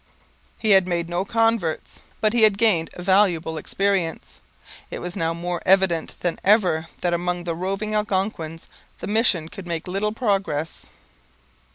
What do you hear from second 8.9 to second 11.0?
the mission could make little progress.